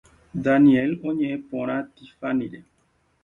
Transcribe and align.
Daniel 0.45 0.91
oñe’ẽ 1.09 1.37
porã 1.49 1.77
Tiffanyre. 1.93 2.59